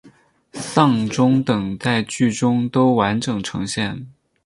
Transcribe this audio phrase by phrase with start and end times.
[0.53, 4.07] 丧钟等在剧中都完整呈现。